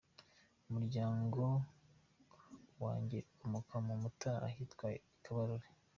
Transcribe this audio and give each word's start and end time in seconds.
Umuryango 0.67 1.43
wanjye 2.83 3.17
ukomoka 3.31 3.73
mu 3.85 3.93
Mutara 4.01 4.43
ahitwa 4.49 4.85
i 4.99 5.01
Kabarore. 5.23 5.67